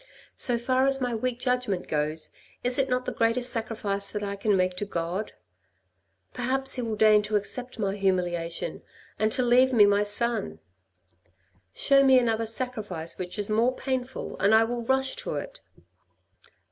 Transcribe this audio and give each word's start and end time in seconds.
So 0.37 0.57
far 0.57 0.87
as 0.87 0.99
my 0.99 1.13
weak 1.13 1.37
judgment 1.37 1.87
goes, 1.87 2.31
is 2.63 2.79
it 2.79 2.89
not 2.89 3.05
the 3.05 3.11
greatest 3.13 3.51
sacrifice 3.51 4.09
that 4.09 4.23
I 4.23 4.35
can 4.35 4.57
make 4.57 4.75
to 4.77 4.85
God?— 4.85 5.33
perhaps 6.33 6.73
He 6.73 6.81
will 6.81 6.95
deign 6.95 7.21
to 7.21 7.35
accept 7.35 7.77
my 7.77 7.95
humiliation, 7.95 8.81
and 9.19 9.31
to 9.31 9.43
leave 9.43 9.71
me 9.71 9.85
my 9.85 10.01
son. 10.01 10.57
Show 11.75 12.03
me 12.03 12.17
another 12.17 12.47
sacrifice 12.47 13.19
which 13.19 13.37
is 13.37 13.51
more 13.51 13.75
painful 13.75 14.39
and 14.39 14.55
I 14.55 14.63
will 14.63 14.83
rush 14.83 15.15
to 15.17 15.35
it." 15.35 15.59